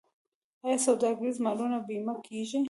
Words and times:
آیا 0.65 0.77
سوداګریز 0.87 1.35
مالونه 1.45 1.77
بیمه 1.87 2.13
کیږي؟ 2.27 2.59